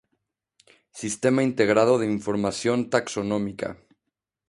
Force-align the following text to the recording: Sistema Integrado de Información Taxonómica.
Sistema 1.01 1.43
Integrado 1.43 1.99
de 1.99 2.07
Información 2.11 2.89
Taxonómica. 2.89 3.77